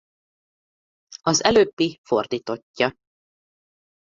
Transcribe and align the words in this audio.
Az 1.21 1.41
előbbi 1.43 1.99
fordítottja. 2.03 2.95